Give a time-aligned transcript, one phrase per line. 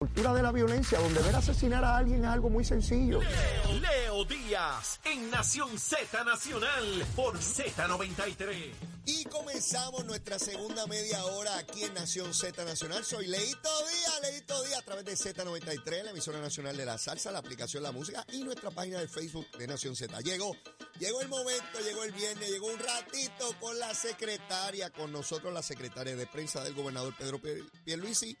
[0.00, 3.20] cultura de la violencia, donde ver asesinar a alguien es algo muy sencillo.
[3.20, 8.72] Leo Díaz en Nación Z Nacional por Z93.
[9.04, 13.04] Y comenzamos nuestra segunda media hora aquí en Nación Z Nacional.
[13.04, 17.30] Soy Leito Díaz, Leito Díaz a través de Z93, la emisora nacional de la salsa,
[17.30, 20.18] la aplicación La Música y nuestra página de Facebook de Nación Z.
[20.22, 20.56] Llegó,
[20.98, 25.62] llegó el momento, llegó el viernes, llegó un ratito con la secretaria, con nosotros la
[25.62, 27.38] secretaria de prensa del gobernador Pedro
[27.84, 28.38] Pierluisi,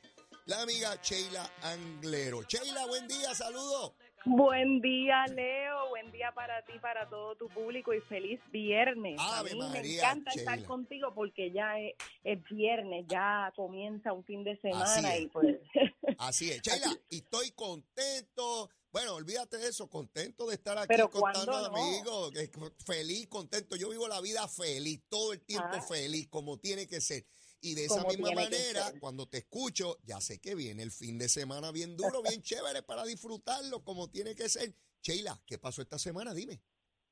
[0.50, 2.42] la amiga Sheila Anglero.
[2.42, 3.92] Sheila, buen día, saludos.
[4.24, 5.88] Buen día, Leo.
[5.90, 9.16] Buen día para ti, para todo tu público y feliz viernes.
[9.20, 14.12] Ave a mí me María, encanta estar contigo porque ya es, es viernes, ya comienza
[14.12, 15.22] un fin de Así semana es.
[15.22, 15.56] y pues
[16.18, 18.68] Así es, Sheila, y estoy contento.
[18.92, 21.76] Bueno, olvídate de eso, contento de estar aquí Pero contando ¿cuándo no?
[21.76, 22.50] amigos, que-
[22.84, 23.76] feliz, contento.
[23.76, 25.80] Yo vivo la vida feliz, todo el tiempo Ah.
[25.82, 27.24] feliz, como tiene que ser.
[27.62, 31.28] Y de esa misma manera, cuando te escucho, ya sé que viene el fin de
[31.28, 34.74] semana bien duro, bien chévere para disfrutarlo como tiene que ser.
[35.02, 36.34] Sheila, ¿qué pasó esta semana?
[36.34, 36.60] Dime.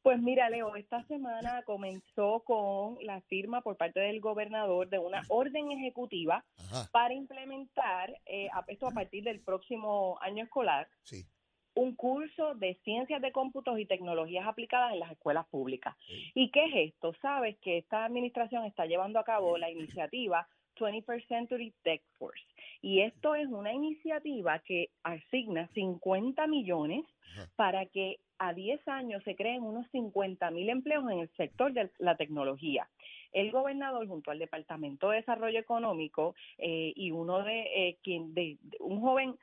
[0.03, 5.23] Pues mira, Leo, esta semana comenzó con la firma por parte del gobernador de una
[5.29, 11.27] orden ejecutiva Ajá, para implementar, eh, esto a partir del próximo año escolar, sí.
[11.79, 15.95] Un curso de ciencias de cómputos y tecnologías aplicadas en las escuelas públicas.
[16.35, 17.15] ¿Y qué es esto?
[17.23, 22.43] Sabes que esta administración está llevando a cabo la iniciativa 21st Century Tech Force.
[22.83, 27.05] Y esto es una iniciativa que asigna 50 millones
[27.55, 31.91] para que a 10 años se creen unos 50 mil empleos en el sector de
[31.99, 32.89] la tecnología.
[33.33, 38.57] El gobernador, junto al Departamento de Desarrollo Económico eh, y uno de, eh, quien, de,
[38.63, 39.37] de un joven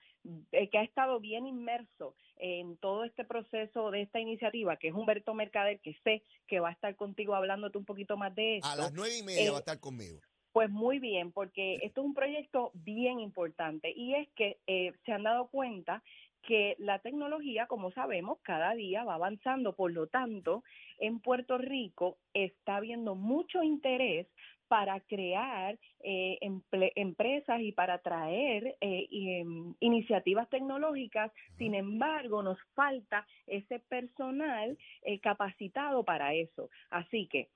[0.52, 4.94] eh, que ha estado bien inmerso en todo este proceso de esta iniciativa, que es
[4.94, 8.68] Humberto Mercader, que sé que va a estar contigo hablándote un poquito más de esto.
[8.70, 10.20] A las nueve y media eh, va a estar conmigo.
[10.52, 15.12] Pues muy bien, porque esto es un proyecto bien importante y es que eh, se
[15.12, 16.02] han dado cuenta
[16.46, 19.76] que la tecnología, como sabemos, cada día va avanzando.
[19.76, 20.64] Por lo tanto,
[21.00, 24.28] en Puerto Rico está habiendo mucho interés
[24.68, 26.38] para crear eh,
[26.96, 31.32] empresas y para traer eh, y, em, iniciativas tecnológicas.
[31.58, 36.70] Sin embargo, nos falta ese personal eh, capacitado para eso.
[36.90, 37.50] Así que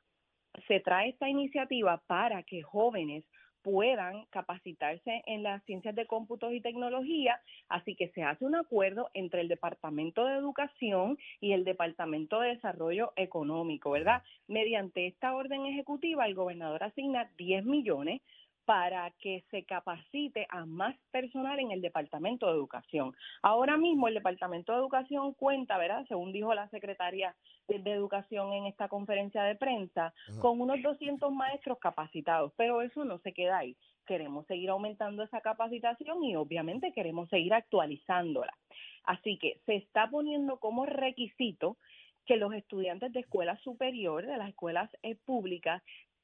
[0.67, 3.23] se trae esta iniciativa para que jóvenes
[3.63, 9.09] puedan capacitarse en las ciencias de cómputos y tecnología, así que se hace un acuerdo
[9.13, 14.23] entre el Departamento de Educación y el Departamento de Desarrollo Económico, ¿verdad?
[14.47, 18.21] Mediante esta orden ejecutiva, el gobernador asigna 10 millones
[18.69, 23.15] para que se capacite a más personal en el Departamento de Educación.
[23.41, 26.05] Ahora mismo el Departamento de Educación cuenta, ¿verdad?
[26.07, 27.35] Según dijo la secretaria
[27.67, 30.39] de, Educación en esta conferencia de prensa, Ajá.
[30.39, 33.75] con unos 200 maestros capacitados, pero eso no se queda ahí.
[34.05, 38.55] Queremos seguir aumentando esa capacitación y obviamente queremos seguir actualizándola.
[39.03, 41.77] Así que se está poniendo como requisito
[42.27, 45.81] que los estudiantes de escuela superior, de las escuelas eh, públicas,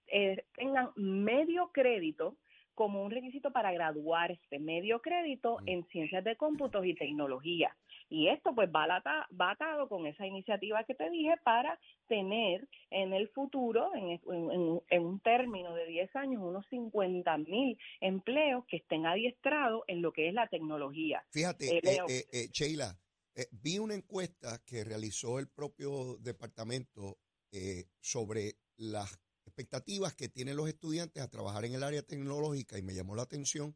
[0.07, 2.35] eh, tengan medio crédito
[2.73, 5.67] como un requisito para graduarse, medio crédito Mm.
[5.69, 7.75] en ciencias de cómputos y tecnología.
[8.09, 12.67] Y esto pues va, lata- va atado con esa iniciativa que te dije para tener
[12.91, 14.19] en el futuro, en,
[14.91, 20.11] en- un término de 10 años, unos 50 mil empleos que estén adiestrados en lo
[20.11, 21.23] que es la tecnología.
[21.31, 22.95] Fíjate, Eh, eh, eh, Sheila,
[23.51, 27.17] vi una encuesta que realizó el propio departamento
[28.01, 32.93] sobre las expectativas que tienen los estudiantes a trabajar en el área tecnológica y me
[32.93, 33.75] llamó la atención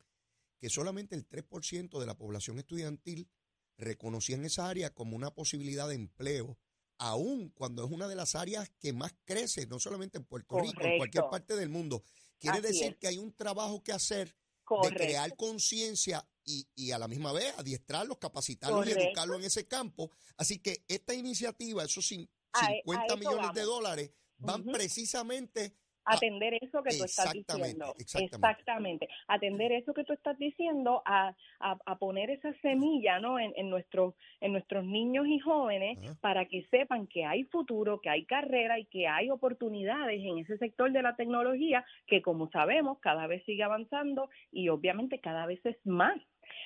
[0.58, 3.30] que solamente el 3% de la población estudiantil
[3.78, 6.58] reconocían esa área como una posibilidad de empleo,
[6.98, 10.82] aun cuando es una de las áreas que más crece, no solamente en Puerto Rico,
[10.82, 12.04] en cualquier parte del mundo.
[12.40, 12.98] Quiere Así decir es.
[12.98, 14.36] que hay un trabajo que hacer
[14.84, 19.08] de crear conciencia y, y a la misma vez adiestrarlos, capacitarlos y Correcto.
[19.08, 20.12] educarlos en ese campo.
[20.36, 24.72] Así que esta iniciativa, esos cin- A- a 50 eso millones de dólares, van Ujú.
[24.72, 25.74] precisamente
[26.06, 27.94] a- atender eso que tú estás diciendo.
[28.00, 28.26] exactamente.
[28.26, 29.10] Exactamente.
[29.28, 33.38] Atender eso que tú estás diciendo, a, a, a poner esa semilla ¿no?
[33.38, 38.10] en, en, nuestros, en nuestros niños y jóvenes para que sepan que hay futuro, que
[38.10, 42.98] hay carrera y que hay oportunidades en ese sector de la tecnología que, como sabemos,
[43.00, 46.20] cada vez sigue avanzando y obviamente cada vez es más.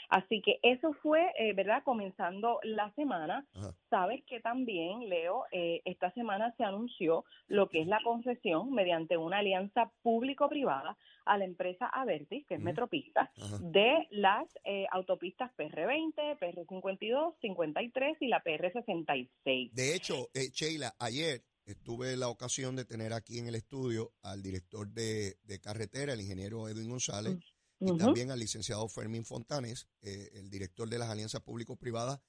[0.09, 1.83] Así que eso fue, eh, ¿verdad?
[1.83, 3.45] Comenzando la semana.
[3.53, 3.75] Ajá.
[3.89, 9.17] Sabes que también, Leo, eh, esta semana se anunció lo que es la concesión mediante
[9.17, 12.63] una alianza público-privada a la empresa Avertis, que es.
[12.63, 19.71] Metropista, de las eh, autopistas PR20, PR52, 53 y la PR66.
[19.71, 24.41] De hecho, eh, Sheila, ayer estuve la ocasión de tener aquí en el estudio al
[24.41, 27.37] director de, de carretera, el ingeniero Edwin González,
[27.85, 32.19] y también al licenciado Fermín Fontanes, eh, el director de las alianzas público-privadas,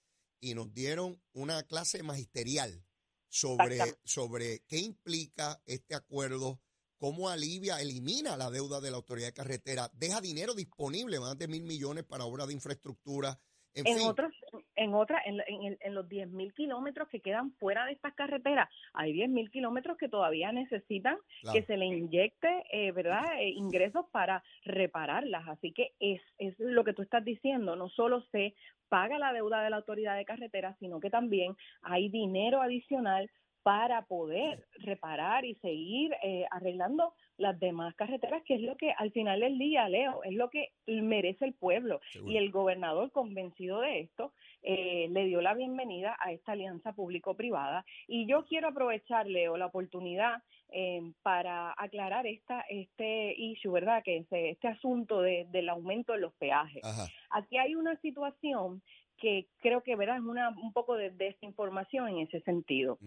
[0.40, 2.84] y nos dieron una clase magisterial
[3.28, 6.60] sobre, sobre qué implica este acuerdo,
[6.98, 11.48] cómo alivia, elimina la deuda de la autoridad de carretera, deja dinero disponible, más de
[11.48, 13.40] mil millones para obras de infraestructura.
[13.74, 14.32] En, en otros
[14.76, 19.12] en otra, en, en, en los 10.000 kilómetros que quedan fuera de estas carreteras, hay
[19.12, 21.16] 10.000 kilómetros que todavía necesitan
[21.52, 25.48] que se le inyecte, eh, ¿verdad?, eh, ingresos para repararlas.
[25.48, 28.54] Así que es, es lo que tú estás diciendo, no solo se
[28.88, 33.30] paga la deuda de la autoridad de carreteras, sino que también hay dinero adicional
[33.62, 39.10] para poder reparar y seguir eh, arreglando las demás carreteras, que es lo que al
[39.10, 42.00] final del día, Leo, es lo que merece el pueblo.
[42.26, 44.32] Y el gobernador, convencido de esto,
[44.62, 47.84] eh, le dio la bienvenida a esta alianza público-privada.
[48.06, 54.02] Y yo quiero aprovechar, Leo, la oportunidad eh, para aclarar esta, este issue, ¿verdad?
[54.04, 56.82] Que es este asunto de, del aumento de los peajes.
[57.30, 58.82] Aquí hay una situación
[59.18, 60.16] que creo que ¿verdad?
[60.16, 62.98] es una, un poco de desinformación en ese sentido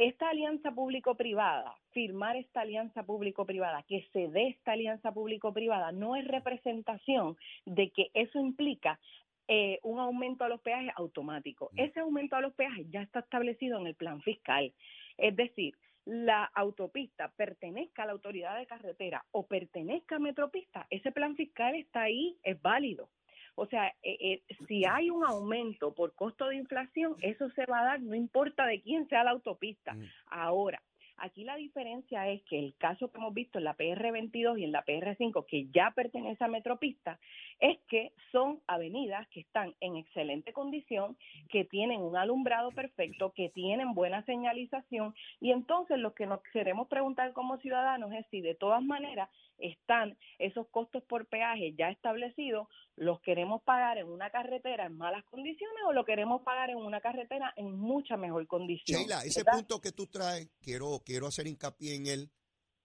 [0.00, 6.26] esta alianza público-privada, firmar esta alianza público-privada, que se dé esta alianza público-privada, no es
[6.26, 7.36] representación
[7.66, 8.98] de que eso implica
[9.48, 11.70] eh, un aumento a los peajes automático.
[11.72, 11.80] Mm.
[11.80, 14.72] Ese aumento a los peajes ya está establecido en el plan fiscal.
[15.18, 21.12] Es decir, la autopista pertenezca a la autoridad de carretera o pertenezca a Metropista, ese
[21.12, 23.08] plan fiscal está ahí, es válido.
[23.54, 27.80] O sea, eh, eh, si hay un aumento por costo de inflación, eso se va
[27.80, 29.94] a dar, no importa de quién sea la autopista.
[29.94, 30.04] Mm.
[30.26, 30.82] Ahora,
[31.22, 34.72] Aquí la diferencia es que el caso que hemos visto en la PR22 y en
[34.72, 37.20] la PR5, que ya pertenece a Metropista,
[37.60, 41.16] es que son avenidas que están en excelente condición,
[41.50, 46.88] que tienen un alumbrado perfecto, que tienen buena señalización y entonces lo que nos queremos
[46.88, 49.28] preguntar como ciudadanos es si de todas maneras
[49.58, 55.24] están esos costos por peaje ya establecidos, los queremos pagar en una carretera en malas
[55.24, 59.00] condiciones o lo queremos pagar en una carretera en mucha mejor condición.
[59.00, 62.30] Sheila, ese punto que tú traes, quiero, quiero hacer hincapié en él,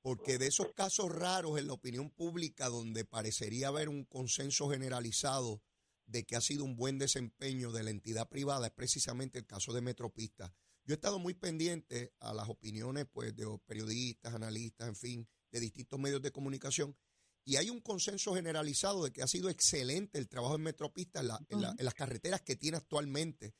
[0.07, 5.61] porque de esos casos raros en la opinión pública donde parecería haber un consenso generalizado
[6.05, 9.73] de que ha sido un buen desempeño de la entidad privada es precisamente el caso
[9.73, 10.53] de Metropista.
[10.85, 15.59] Yo he estado muy pendiente a las opiniones pues, de periodistas, analistas, en fin, de
[15.59, 16.95] distintos medios de comunicación.
[17.43, 21.61] Y hay un consenso generalizado de que ha sido excelente el trabajo en Metropista en,
[21.83, 23.55] las carreteras que tiene actualmente.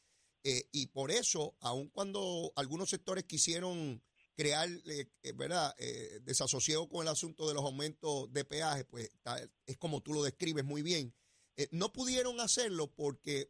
[0.46, 4.02] Eh, y por eso, aun cuando algunos sectores quisieron
[4.38, 5.76] crear, eh, eh, ¿verdad?,
[6.22, 9.12] desasosiego con el asunto de los aumentos de peaje, pues
[9.66, 11.14] es como tú lo describes muy bien.
[11.72, 13.50] no pudieron hacerlo porque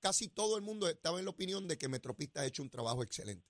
[0.00, 3.02] casi todo el mundo estaba en la opinión de que Metropista ha hecho un trabajo
[3.02, 3.44] excelente.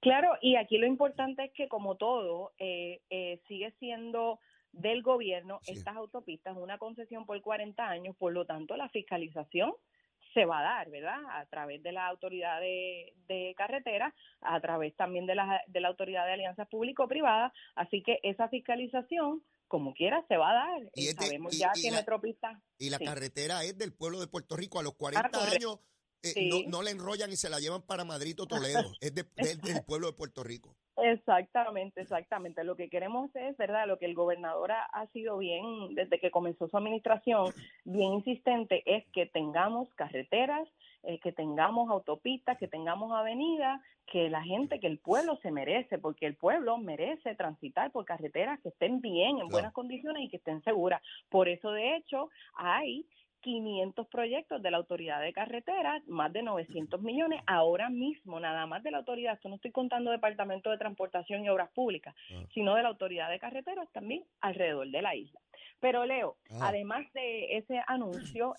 [0.00, 4.40] Claro, y aquí lo importante es que como todo eh, eh, sigue siendo
[4.72, 9.72] del gobierno, estas autopistas, una concesión por 40 años, por lo tanto la fiscalización
[10.34, 11.18] se va a dar, ¿verdad?
[11.30, 15.88] A través de la autoridad de, de carretera, a través también de la, de la
[15.88, 20.90] autoridad de alianzas público-privadas, así que esa fiscalización como quiera se va a dar.
[20.94, 22.60] Y, sabemos ya que Metropista...
[22.78, 24.80] Y la carretera es del pueblo de Puerto Rico.
[24.80, 25.78] A los 40 ah, años
[26.22, 30.08] eh, no, la enrollan y se la llevan para Madrid o Toledo, es del pueblo
[30.08, 30.76] de Puerto Rico.
[31.02, 32.64] Exactamente, exactamente.
[32.64, 33.86] Lo que queremos es, ¿verdad?
[33.86, 37.52] Lo que el gobernador ha, sido bien, desde que comenzó su administración,
[37.84, 40.68] bien insistente, es que tengamos carreteras,
[41.02, 45.98] eh, que tengamos autopistas, que tengamos avenidas, que la gente, que el pueblo se merece,
[45.98, 50.36] porque el pueblo merece transitar por carreteras que estén bien, en buenas condiciones y que
[50.36, 51.00] estén seguras.
[51.28, 53.06] Por eso, de hecho, hay
[53.40, 58.82] 500 proyectos de la Autoridad de Carreteras, más de 900 millones ahora mismo, nada más
[58.82, 62.44] de la autoridad, esto no estoy contando Departamento de Transportación y Obras Públicas, ah.
[62.52, 65.40] sino de la Autoridad de Carreteras también alrededor de la isla.
[65.80, 66.68] Pero Leo, ah.
[66.68, 68.54] además de ese anuncio,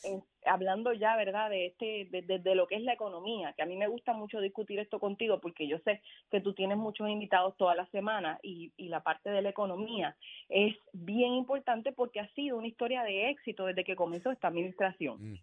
[0.46, 3.88] hablando ya, ¿verdad?, de este, de, lo que es la economía, que a mí me
[3.88, 6.01] gusta mucho discutir esto contigo porque yo sé
[6.32, 10.16] que tú tienes muchos invitados toda la semana y, y la parte de la economía
[10.50, 15.34] es bien importante porque ha sido una historia de éxito desde que comenzó esta administración.
[15.34, 15.40] Mm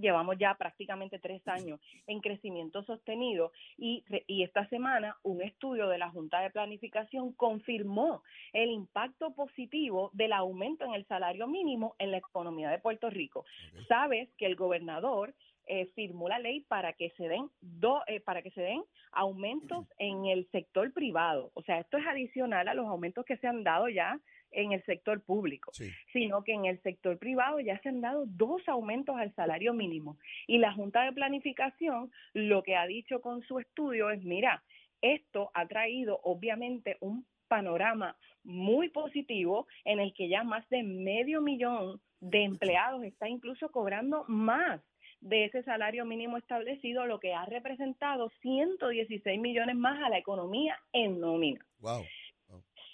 [0.00, 5.98] llevamos ya prácticamente tres años en crecimiento sostenido y, y, esta semana un estudio de
[5.98, 8.22] la Junta de Planificación confirmó
[8.52, 13.44] el impacto positivo del aumento en el salario mínimo en la economía de Puerto Rico.
[13.88, 15.34] Sabes que el gobernador
[15.68, 19.84] eh, firmó la ley para que se den do, eh, para que se den aumentos
[19.98, 21.50] en el sector privado.
[21.54, 24.82] O sea, esto es adicional a los aumentos que se han dado ya en el
[24.84, 25.72] sector público,
[26.12, 30.18] sino que en el sector privado ya se han dado dos aumentos al salario mínimo.
[30.46, 34.62] Y la Junta de Planificación lo que ha dicho con su estudio es, mira,
[35.02, 41.40] esto ha traído obviamente un panorama muy positivo en el que ya más de medio
[41.40, 44.80] millón de empleados está incluso cobrando más
[45.20, 50.78] de ese salario mínimo establecido, lo que ha representado 116 millones más a la economía
[50.92, 51.64] en nómina.
[51.80, 52.04] Wow.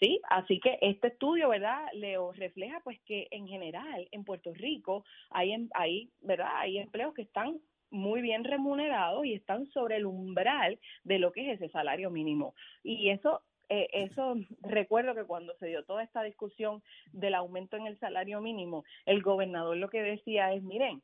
[0.02, 5.04] Sí, así que este estudio, ¿verdad, Leo, refleja pues que en general en Puerto Rico
[5.30, 6.49] hay, em, hay, ¿verdad?
[6.56, 11.52] Hay empleos que están muy bien remunerados y están sobre el umbral de lo que
[11.52, 12.56] es ese salario mínimo.
[12.82, 16.82] Y eso eh, eso recuerdo que cuando se dio toda esta discusión
[17.12, 21.00] del aumento en el salario mínimo, el gobernador lo que decía es, miren,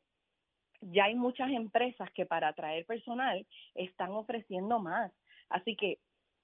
[0.81, 5.13] ya hay muchas empresas que para atraer personal están ofreciendo más.
[5.49, 5.99] Así que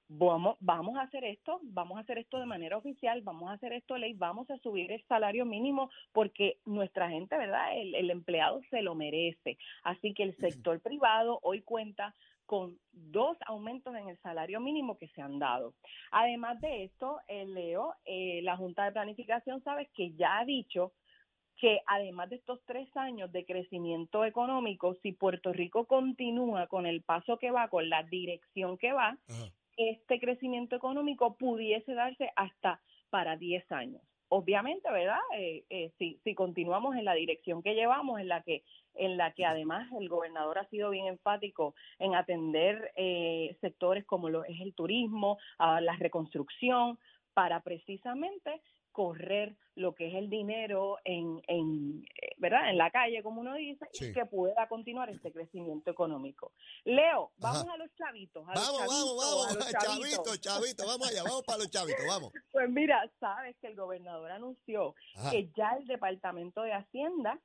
[0.08, 3.74] vamos, vamos a hacer esto, vamos a hacer esto de manera oficial, vamos a hacer
[3.74, 7.78] esto ley, vamos a subir el salario mínimo porque nuestra gente, ¿verdad?
[7.78, 9.58] El, el empleado se lo merece.
[9.84, 12.14] Así que el sector privado hoy cuenta
[12.46, 15.74] con dos aumentos en el salario mínimo que se han dado.
[16.12, 20.94] Además de esto, eh, Leo, eh, la Junta de Planificación, sabes que ya ha dicho
[21.58, 27.02] que además de estos tres años de crecimiento económico, si Puerto Rico continúa con el
[27.02, 29.18] paso que va, con la dirección que va,
[29.78, 34.02] este crecimiento económico pudiese darse hasta para 10 años.
[34.28, 35.20] Obviamente, ¿verdad?
[35.38, 38.64] Eh, eh, si, si continuamos en la dirección que llevamos, en la que,
[38.96, 44.30] en la que además el gobernador ha sido bien enfático en atender eh, sectores como
[44.30, 46.98] lo es el turismo, la reconstrucción,
[47.36, 48.62] para precisamente
[48.96, 52.70] correr lo que es el dinero en, en eh, ¿verdad?
[52.70, 56.54] En la calle, como uno dice, y que pueda continuar este crecimiento económico.
[56.86, 58.46] Leo, vamos a los chavitos.
[58.46, 62.32] vamos, vamos, vamos, chavitos, chavitos, vamos allá, vamos para los chavitos, vamos.
[62.54, 64.96] Pues mira, sabes que el gobernador anunció
[65.30, 67.38] que ya el Departamento de Hacienda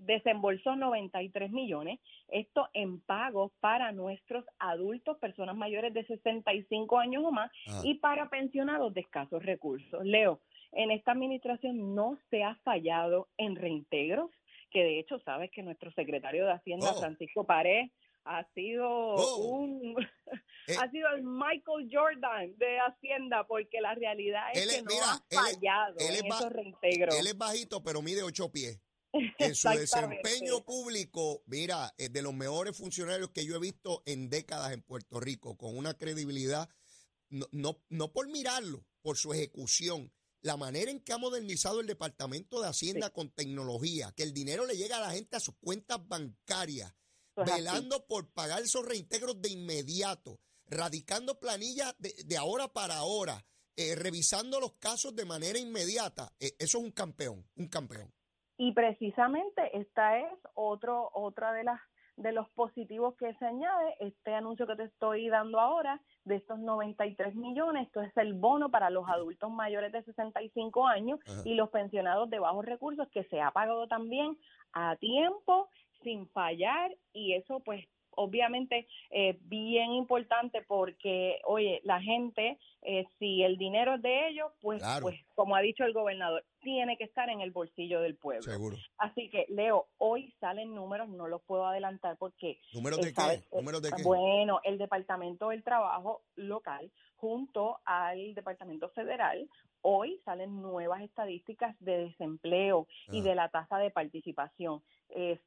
[0.00, 7.32] desembolsó 93 millones, esto en pagos para nuestros adultos, personas mayores de 65 años o
[7.32, 7.50] más,
[7.82, 10.04] y para pensionados de escasos recursos.
[10.04, 10.40] Leo,
[10.72, 14.30] en esta administración no se ha fallado en reintegros,
[14.70, 17.00] que de hecho sabes que nuestro secretario de Hacienda, oh.
[17.00, 17.90] Francisco Pared,
[18.24, 19.36] ha sido oh.
[19.38, 19.96] un
[20.66, 20.76] eh.
[20.78, 25.96] ha sido el Michael Jordan de Hacienda porque la realidad es que no ha fallado
[25.98, 27.18] en esos reintegros.
[27.18, 28.80] Él es bajito pero mide ocho pies.
[29.38, 34.28] En su desempeño público, mira, es de los mejores funcionarios que yo he visto en
[34.28, 36.68] décadas en Puerto Rico, con una credibilidad,
[37.30, 41.86] no, no, no por mirarlo, por su ejecución la manera en que ha modernizado el
[41.86, 45.56] Departamento de Hacienda con tecnología, que el dinero le llega a la gente a sus
[45.56, 46.94] cuentas bancarias,
[47.36, 53.44] velando por pagar esos reintegros de inmediato, radicando planillas de, ahora para ahora,
[53.76, 56.32] eh, revisando los casos de manera inmediata.
[56.40, 58.12] Eh, eso es un campeón, un campeón.
[58.56, 61.80] Y precisamente esta es otro, otra de las
[62.18, 66.58] de los positivos que se añade, este anuncio que te estoy dando ahora, de estos
[66.58, 71.70] 93 millones, esto es el bono para los adultos mayores de 65 años y los
[71.70, 74.36] pensionados de bajos recursos, que se ha pagado también
[74.72, 75.68] a tiempo,
[76.02, 77.86] sin fallar, y eso pues
[78.18, 84.52] obviamente eh, bien importante porque, oye, la gente, eh, si el dinero es de ellos,
[84.60, 88.42] pues, pues como ha dicho el gobernador, tiene que estar en el bolsillo del pueblo.
[88.42, 88.76] Seguro.
[88.98, 92.58] Así que, Leo, hoy salen números, no los puedo adelantar porque...
[92.74, 93.44] ¿Números de qué?
[93.52, 94.02] ¿Números de qué?
[94.02, 99.48] Bueno, el Departamento del Trabajo local junto al Departamento Federal
[99.82, 104.82] hoy salen nuevas estadísticas de desempleo y de la tasa de participación.
[105.10, 105.38] Eh,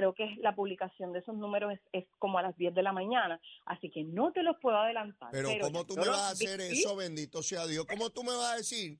[0.00, 3.40] creo que la publicación de esos números es, como a las 10 de la mañana,
[3.66, 5.28] así que no te los puedo adelantar.
[5.30, 7.84] Pero, ¿cómo tú me vas a hacer eso, bendito sea Dios?
[7.84, 8.98] ¿Cómo tú me vas a decir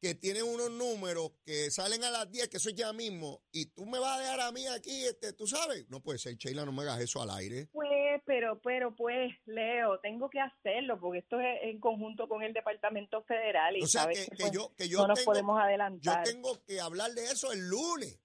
[0.00, 3.66] que tienen unos números que salen a las 10, que eso es ya mismo, y
[3.66, 5.88] tú me vas a dejar a mí aquí, este, tú sabes?
[5.88, 7.66] No puede ser, Sheila, no me hagas eso al aire.
[7.72, 12.52] Pues, pero, pero, pues, Leo, tengo que hacerlo, porque esto es en conjunto con el
[12.52, 16.24] Departamento Federal y o sea, que, pues, yo, que yo no nos podemos adelantar.
[16.24, 18.20] Yo tengo que hablar de eso el lunes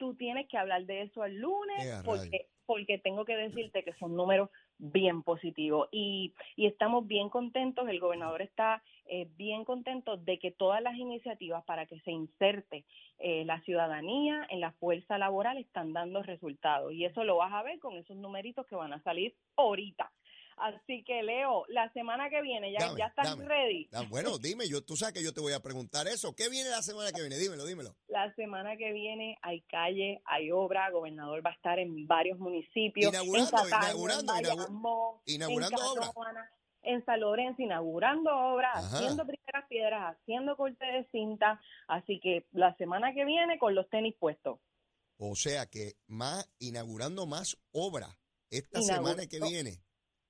[0.00, 4.16] tú tienes que hablar de eso el lunes porque, porque tengo que decirte que son
[4.16, 5.90] números bien positivos.
[5.92, 10.96] Y, y estamos bien contentos, el gobernador está eh, bien contento de que todas las
[10.96, 12.86] iniciativas para que se inserte
[13.18, 16.94] eh, la ciudadanía en la fuerza laboral están dando resultados.
[16.94, 20.10] Y eso lo vas a ver con esos numeritos que van a salir ahorita.
[20.60, 23.88] Así que Leo, la semana que viene, ya, ya estás ready.
[24.10, 26.34] bueno, dime, yo, tú sabes que yo te voy a preguntar eso.
[26.34, 27.38] ¿Qué viene la semana que viene?
[27.38, 27.96] Dímelo, dímelo.
[28.08, 33.10] La semana que viene hay calle, hay obra, gobernador va a estar en varios municipios.
[33.10, 36.50] Inaugurando, inaugurando, inaugurando obra.
[36.82, 41.58] En San Lorenzo, inaugurando obras, haciendo primeras piedras, haciendo corte de cinta.
[41.88, 44.58] Así que la semana que viene con los tenis puestos.
[45.16, 48.18] O sea que más, inaugurando más obra
[48.50, 49.80] esta semana que viene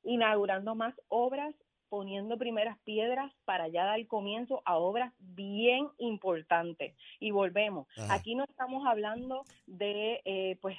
[0.02, 1.54] inaugurando más obras
[1.90, 6.96] poniendo primeras piedras para ya dar comienzo a obras bien importantes.
[7.18, 8.14] Y volvemos, Ajá.
[8.14, 10.78] aquí no estamos hablando de, eh, pues,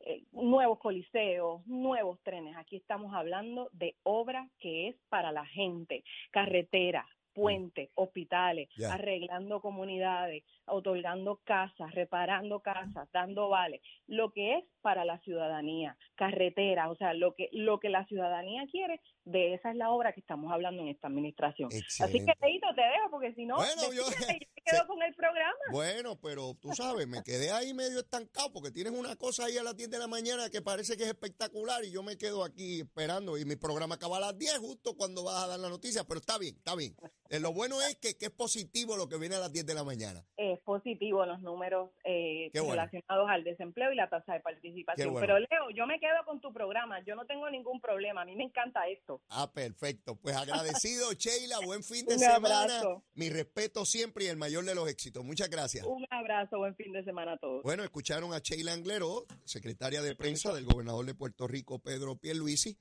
[0.00, 2.56] eh, nuevos coliseos, nuevos trenes.
[2.56, 10.44] Aquí estamos hablando de obra que es para la gente, carreteras, puentes, hospitales, arreglando comunidades,
[10.66, 17.14] otorgando casas, reparando casas, dando vales, lo que es para la ciudadanía, carreteras, o sea,
[17.14, 20.82] lo que lo que la ciudadanía quiere, de esa es la obra que estamos hablando
[20.82, 21.70] en esta administración.
[21.72, 25.14] Así que Leito, te dejo porque si no, Bueno, yo- me quedo se- con el
[25.14, 25.54] programa.
[25.70, 29.62] Bueno, pero tú sabes, me quedé ahí medio estancado porque tienes una cosa ahí a
[29.62, 32.80] las 10 de la mañana que parece que es espectacular y yo me quedo aquí
[32.80, 36.04] esperando y mi programa acaba a las 10 justo cuando vas a dar la noticia,
[36.04, 36.94] pero está bien, está bien.
[37.32, 39.72] Eh, lo bueno es que, que es positivo lo que viene a las 10 de
[39.74, 40.22] la mañana.
[40.36, 42.72] es positivo los números eh, bueno.
[42.72, 45.12] relacionados al desempleo y la tasa de participación.
[45.12, 45.26] Bueno.
[45.26, 48.36] Pero Leo, yo me quedo con tu programa, yo no tengo ningún problema, a mí
[48.36, 49.22] me encanta esto.
[49.30, 50.14] Ah, perfecto.
[50.16, 52.60] Pues agradecido, Sheila, buen fin de Un semana.
[52.64, 53.02] abrazo.
[53.14, 55.24] Mi respeto siempre y el mayor de los éxitos.
[55.24, 55.86] Muchas gracias.
[55.86, 57.62] Un abrazo, buen fin de semana a todos.
[57.62, 62.76] Bueno, escucharon a Sheila Anglero, secretaria de prensa del gobernador de Puerto Rico, Pedro Pierluisi.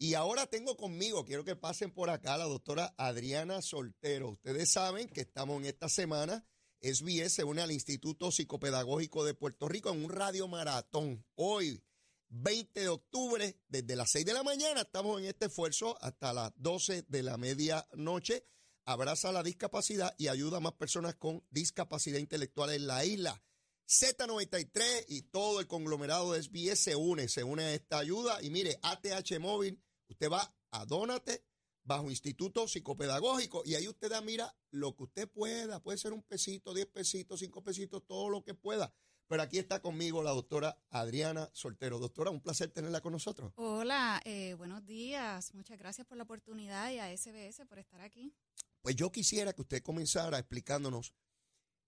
[0.00, 4.30] Y ahora tengo conmigo, quiero que pasen por acá, la doctora Adriana Soltero.
[4.30, 6.46] Ustedes saben que estamos en esta semana,
[6.80, 11.26] SBS se une al Instituto Psicopedagógico de Puerto Rico en un radio maratón.
[11.34, 11.82] Hoy,
[12.28, 16.52] 20 de octubre, desde las 6 de la mañana, estamos en este esfuerzo hasta las
[16.54, 18.46] 12 de la medianoche.
[18.84, 23.42] Abraza la discapacidad y ayuda a más personas con discapacidad intelectual en la isla.
[23.88, 28.40] Z93 y todo el conglomerado de SBS se une, se une a esta ayuda.
[28.42, 31.44] Y mire, ATH Móvil, usted va a Dónate
[31.84, 35.82] bajo Instituto Psicopedagógico y ahí usted da, mira, lo que usted pueda.
[35.82, 38.92] Puede ser un pesito, diez pesitos, cinco pesitos, todo lo que pueda.
[39.26, 41.98] Pero aquí está conmigo la doctora Adriana Soltero.
[41.98, 43.52] Doctora, un placer tenerla con nosotros.
[43.56, 45.54] Hola, eh, buenos días.
[45.54, 48.34] Muchas gracias por la oportunidad y a SBS por estar aquí.
[48.80, 51.12] Pues yo quisiera que usted comenzara explicándonos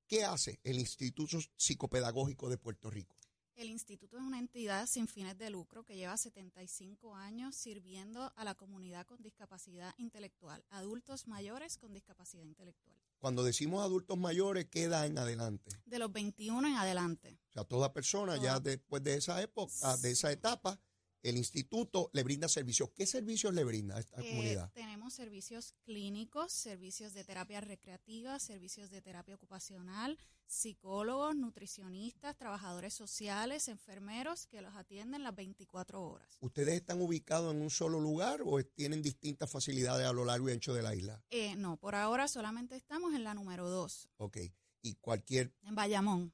[0.06, 3.16] qué hace el Instituto Psicopedagógico de Puerto Rico.
[3.60, 8.42] El instituto es una entidad sin fines de lucro que lleva 75 años sirviendo a
[8.42, 14.84] la comunidad con discapacidad intelectual, adultos mayores con discapacidad intelectual, Cuando decimos adultos mayores, ¿qué
[14.84, 15.72] edad en adelante?
[15.84, 17.38] de los 21 en adelante.
[17.50, 20.80] O sea, toda persona ya después de esa época, de esa etapa,
[21.22, 22.90] el instituto le brinda servicios.
[22.94, 24.70] ¿Qué servicios le brinda a esta Eh, comunidad?
[24.72, 33.68] tenemos servicios clínicos, servicios de terapia recreativa, servicios de terapia ocupacional, psicólogos, nutricionistas, trabajadores sociales,
[33.68, 36.36] enfermeros que los atienden las 24 horas.
[36.40, 40.52] ¿Ustedes están ubicados en un solo lugar o tienen distintas facilidades a lo largo y
[40.52, 41.22] ancho de la isla?
[41.30, 44.38] Eh, no, por ahora solamente estamos en la número 2, Ok.
[44.82, 46.32] Y cualquier, en Bayamón.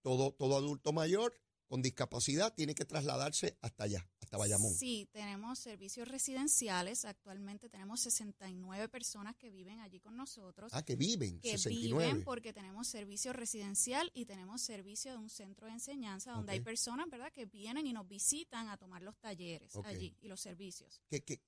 [0.00, 1.34] todo, todo adulto mayor
[1.66, 4.72] con discapacidad tiene que trasladarse hasta allá, Bayamón.
[4.74, 7.04] Sí, tenemos servicios residenciales.
[7.04, 10.72] Actualmente tenemos 69 personas que viven allí con nosotros.
[10.74, 12.06] Ah, que viven, que 69.
[12.06, 16.60] viven porque tenemos servicio residencial y tenemos servicio de un centro de enseñanza donde hay
[16.60, 21.00] personas, ¿verdad?, que vienen y nos visitan a tomar los talleres allí y los servicios.
[21.08, 21.40] que, que-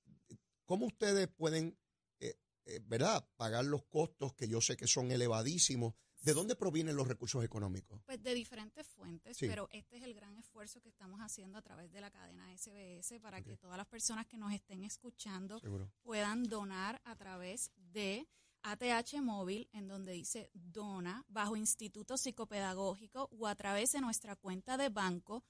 [0.64, 1.76] ¿Cómo ustedes pueden,
[2.20, 5.94] eh, eh, verdad, pagar los costos que yo sé que son elevadísimos?
[6.22, 8.00] ¿De dónde provienen los recursos económicos?
[8.06, 9.46] Pues de diferentes fuentes, Sí.
[9.48, 13.18] pero este es el gran esfuerzo que estamos haciendo a través de la cadena SBS
[13.20, 15.90] para que todas las personas que nos estén escuchando Seguro.
[16.02, 18.28] puedan donar a través de
[18.62, 24.76] ATH Móvil, en donde dice dona, bajo Instituto Psicopedagógico o a través de nuestra cuenta
[24.76, 25.42] de banco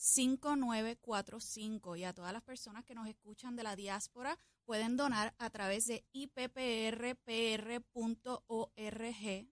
[0.00, 5.50] 221095945 y a todas las personas que nos escuchan de la diáspora pueden donar a
[5.50, 7.10] través de ipprpr.org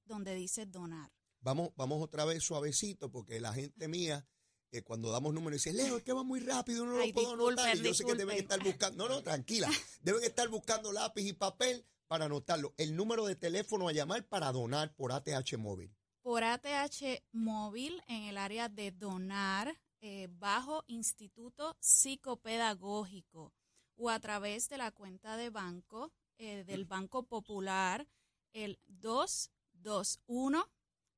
[0.05, 1.13] donde dice donar.
[1.41, 4.27] Vamos, vamos otra vez suavecito, porque la gente mía,
[4.73, 7.35] eh, cuando damos números, dice, Leo, es que va muy rápido, no lo Ay, puedo
[7.35, 7.77] anotar.
[7.77, 9.69] Y disculpen, yo sé que deben estar buscando, no, no, tranquila,
[10.03, 12.75] deben estar buscando lápiz y papel para anotarlo.
[12.77, 15.95] El número de teléfono a llamar para donar por ATH móvil.
[16.23, 23.53] por ATH móvil en el área de donar eh, bajo Instituto Psicopedagógico
[23.97, 28.07] o a través de la cuenta de banco eh, del Banco Popular
[28.53, 30.65] el 221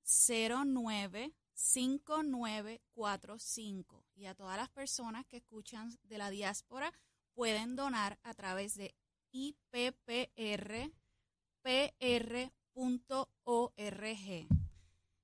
[0.03, 6.93] 09 5945 y a todas las personas que escuchan de la diáspora
[7.35, 8.95] pueden donar a través de
[9.33, 10.91] ippr.pr.org.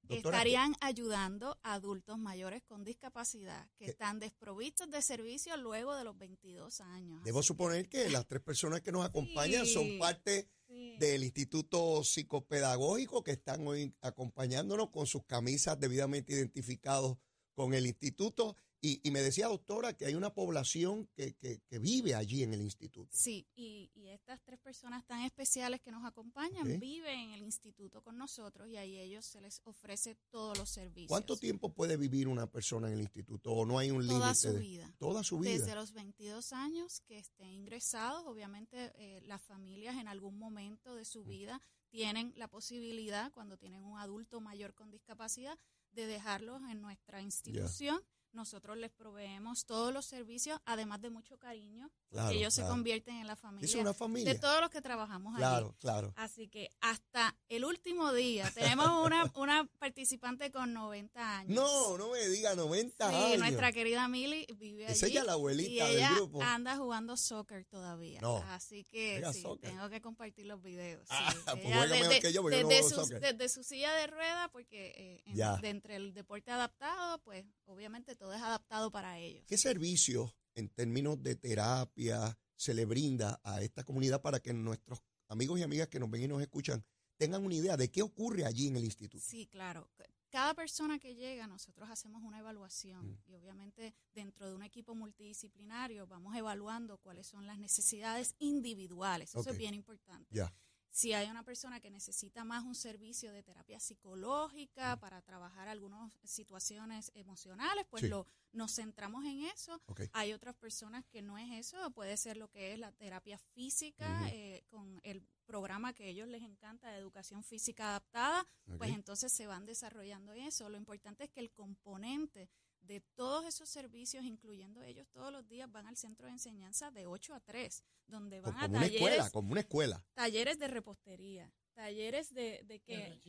[0.09, 3.90] Doctora, Estarían ayudando a adultos mayores con discapacidad que ¿Qué?
[3.90, 7.23] están desprovistos de servicio luego de los 22 años.
[7.25, 9.73] Debo Así suponer que las tres personas que nos acompañan Sí.
[9.75, 10.97] son parte Sí.
[10.99, 17.19] del Instituto Psicopedagógico que están hoy acompañándonos con sus camisas debidamente identificados
[17.55, 21.79] con el instituto Y, y me decía, doctora, que hay una población que, que, que
[21.79, 23.11] vive allí en el instituto.
[23.16, 26.79] Sí, y, y estas tres personas tan especiales que nos acompañan Ok.
[26.79, 31.09] viven en el instituto con nosotros y ahí ellos se les ofrece todos los servicios.
[31.09, 33.51] ¿Cuánto tiempo puede vivir una persona en el instituto?
[33.53, 34.20] ¿O no hay un límite?
[34.20, 34.94] Toda su de- vida.
[34.99, 35.53] Toda su vida.
[35.53, 41.03] Desde los 22 años que estén ingresados, obviamente eh, las familias en algún momento de
[41.03, 41.05] Mm.
[41.07, 45.59] su vida tienen la posibilidad, cuando tienen un adulto mayor con discapacidad,
[45.92, 48.01] de dejarlos en nuestra institución.
[48.37, 52.68] Nosotros les proveemos todos los servicios, además de mucho cariño, Claro, ellos claro.
[52.68, 54.33] se convierten en la Es familia, una familia.
[54.33, 55.38] de todos los que trabajamos allí.
[55.38, 56.12] Claro, claro.
[56.16, 61.55] Así que hasta el último día tenemos una, una participante con 90 años.
[61.55, 63.38] No, no me diga 90 Sí, años.
[63.38, 64.92] nuestra querida Milly vive allí.
[65.07, 66.42] Es ya la y abuelita del ella grupo.
[66.42, 68.20] anda jugando soccer todavía.
[68.20, 68.37] No.
[68.51, 71.09] Así que sí, tengo que compartir los videos.
[71.09, 71.14] sí.
[71.18, 73.20] Ah, pues Ella juega mejor que yo, porque yo no desde, juego su, soccer.
[73.20, 78.14] desde su silla de rueda, porque eh, en- de entre el deporte adaptado, pues obviamente
[78.14, 79.45] todo es adaptado para ellos.
[79.47, 85.01] ¿Qué servicios en términos de terapia se le brinda a esta comunidad para que nuestros
[85.29, 86.85] amigos y amigas que nos ven y nos escuchan
[87.17, 89.25] tengan una idea de qué ocurre allí en el instituto?
[89.27, 89.89] Sí, claro.
[90.31, 93.19] Cada persona que llega, nosotros hacemos una evaluación Mm.
[93.31, 99.35] y obviamente dentro de un equipo multidisciplinario vamos evaluando cuáles son las necesidades individuales.
[99.35, 100.27] Eso es bien importante.
[100.35, 100.53] Ya.
[100.96, 106.11] Si hay una persona que necesita más un servicio de terapia psicológica para trabajar algunas
[106.24, 108.09] situaciones emocionales, pues Sí.
[108.09, 109.78] lo, nos centramos en eso.
[110.14, 114.26] Hay otras personas que no es eso, puede ser lo que es la terapia física
[114.32, 118.46] eh, con el programa que a ellos les encanta de educación física adaptada,
[118.78, 120.70] pues entonces se van desarrollando eso.
[120.70, 122.48] Lo importante es que el componente
[122.87, 127.07] de todos esos servicios, incluyendo ellos todos los días, van al centro de enseñanza de
[127.07, 130.05] 8 a 3, donde van como a una talleres, escuela, como una escuela.
[130.14, 133.20] talleres de repostería, talleres de, de que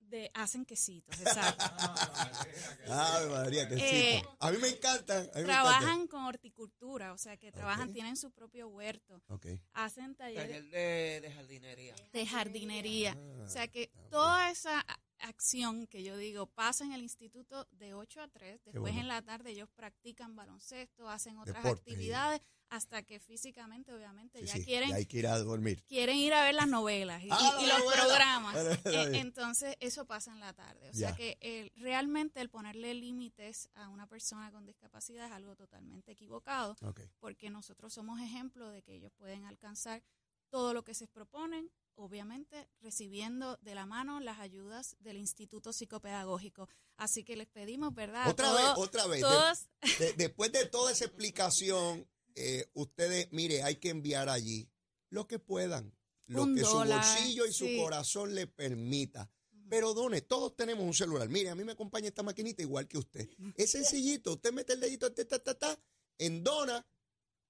[0.00, 1.64] de hacen quesitos, exacto.
[2.88, 4.22] Ave María, qué Eh.
[4.40, 5.18] A mí me encantan.
[5.32, 9.54] a mí me trabajan con horticultura, o sea que trabajan, tienen su propio huerto, encantan.
[9.54, 9.60] Ok.
[9.74, 11.94] hacen talleres Taller de, de jardinería.
[12.12, 13.12] de jardinería.
[13.16, 14.84] Ah, O sea que toda esa
[15.22, 19.00] acción que yo digo pasa en el instituto de 8 a 3, después bueno.
[19.00, 24.46] en la tarde ellos practican baloncesto, hacen otras Deporte, actividades, hasta que físicamente obviamente Sí,
[24.46, 25.82] ya sí, quieren ya hay que ir a dormir.
[25.88, 28.02] quieren ir a ver las novelas y, Ah, y los novela.
[28.04, 28.84] programas.
[28.84, 29.14] Bien.
[29.16, 30.88] entonces, eso pasa en la tarde.
[30.88, 31.08] O Ya.
[31.08, 36.76] sea que realmente el ponerle límites a una persona con discapacidad es algo totalmente equivocado,
[36.82, 37.00] Ok.
[37.18, 40.02] porque nosotros somos ejemplo de que ellos pueden alcanzar
[40.48, 46.68] todo lo que se proponen, obviamente recibiendo de la mano las ayudas del Instituto Psicopedagógico.
[46.96, 48.28] Así que les pedimos, ¿verdad?
[48.28, 49.20] Otra todos- vez, otra vez.
[49.20, 54.68] Todos de- después de toda esa explicación, eh, ustedes, mire, hay que enviar allí
[55.10, 55.94] lo que puedan,
[56.26, 59.30] lo Un que dólar, su bolsillo y su corazón le permita.
[59.68, 61.28] Pero done, todos tenemos un celular.
[61.28, 63.28] Mire, a mí me acompaña esta maquinita igual que usted.
[63.56, 65.78] Es sencillito, usted mete el dedito ta, ta, ta, ta,
[66.18, 66.84] en dona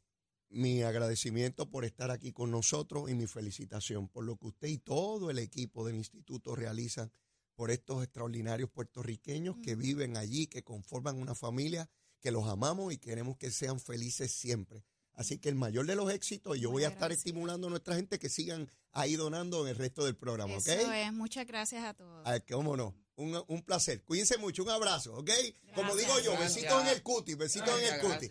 [0.50, 4.78] mi agradecimiento por estar aquí con nosotros y mi felicitación por lo que usted y
[4.78, 7.12] todo el equipo del instituto realizan
[7.54, 12.98] por estos extraordinarios puertorriqueños que viven allí, que conforman una familia, que los amamos y
[12.98, 14.84] queremos que sean felices siempre.
[15.14, 17.96] Así que el mayor de los éxitos, y yo voy a estar estimulando a nuestra
[17.96, 20.68] gente que sigan ahí donando en el resto del programa, ¿ok?
[20.68, 22.22] Eso es, muchas gracias a todos.
[22.24, 22.94] Ay, cómo no.
[23.18, 24.04] Un, un placer.
[24.04, 24.62] Cuídense mucho.
[24.62, 25.30] Un abrazo, ¿ok?
[25.74, 28.28] Como digo yo, besitos en el cuti, besitos en el cuti.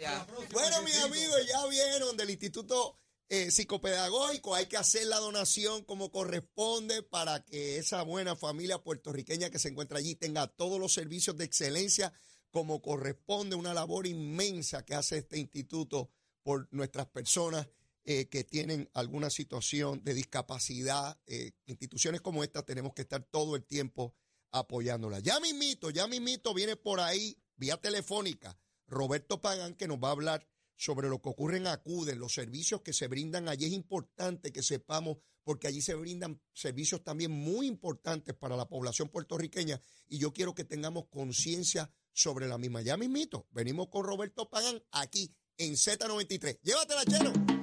[0.54, 2.98] Bueno, mis amigos, ya vieron del Instituto
[3.28, 4.56] eh, Psicopedagógico.
[4.56, 9.68] Hay que hacer la donación como corresponde para que esa buena familia puertorriqueña que se
[9.68, 12.14] encuentra allí tenga todos los servicios de excelencia
[12.50, 13.58] como corresponde.
[13.58, 16.10] Una labor inmensa que hace este instituto
[16.44, 17.68] por nuestras personas
[18.06, 21.20] eh, que tienen alguna situación de discapacidad.
[21.28, 24.16] Eh, instituciones como esta tenemos que estar todo el tiempo
[24.52, 25.20] apoyándola.
[25.20, 28.58] Ya mismito, ya mismito viene por ahí, vía telefónica,
[28.88, 32.82] Roberto Pagán, que nos va a hablar sobre lo que ocurre en Acuden, los servicios
[32.82, 33.66] que se brindan allí.
[33.66, 39.10] Es importante que sepamos, porque allí se brindan servicios también muy importantes para la población
[39.10, 42.82] puertorriqueña y yo quiero que tengamos conciencia sobre la misma.
[42.82, 46.60] Ya mismito, venimos con Roberto Pagán aquí en Z93.
[46.62, 47.57] Llévatela, Chelo.